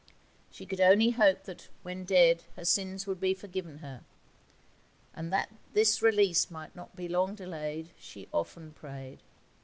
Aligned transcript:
She 0.49 0.65
could 0.65 0.79
only 0.81 1.11
hope 1.11 1.43
that, 1.43 1.69
when 1.83 2.05
dead, 2.05 2.45
her 2.55 2.65
sins 2.65 3.05
would 3.05 3.19
be 3.19 3.35
forgiven 3.35 3.77
her; 3.85 4.01
and 5.13 5.31
that 5.31 5.51
this 5.73 6.01
release 6.01 6.49
might 6.49 6.75
not 6.75 6.95
be 6.95 7.07
long 7.07 7.35
delayed 7.35 7.91
she 7.99 8.27
often 8.33 8.71
prayed. 8.73 9.21